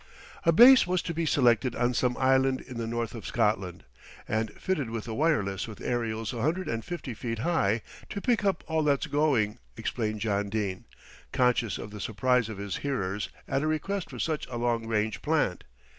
A 0.47 0.51
base 0.51 0.87
was 0.87 1.03
to 1.03 1.13
be 1.13 1.27
selected 1.27 1.75
on 1.75 1.93
some 1.93 2.17
island 2.17 2.59
in 2.61 2.77
the 2.79 2.87
North 2.87 3.13
of 3.13 3.23
Scotland, 3.23 3.83
and 4.27 4.49
fitted 4.53 4.89
with 4.89 5.07
wireless 5.07 5.67
with 5.67 5.79
aerials 5.79 6.33
a 6.33 6.41
hundred 6.41 6.67
and 6.67 6.83
fifty 6.83 7.13
feet 7.13 7.37
high, 7.37 7.83
"to 8.09 8.19
pick 8.19 8.43
up 8.43 8.63
all 8.65 8.81
that's 8.81 9.05
going," 9.05 9.59
explained 9.77 10.19
John 10.21 10.49
Dene, 10.49 10.85
conscious 11.31 11.77
of 11.77 11.91
the 11.91 12.01
surprise 12.01 12.49
of 12.49 12.57
his 12.57 12.77
hearers 12.77 13.29
at 13.47 13.61
a 13.61 13.67
request 13.67 14.09
for 14.09 14.17
such 14.17 14.47
a 14.47 14.57
long 14.57 14.87
range 14.87 15.21
plant. 15.21 15.65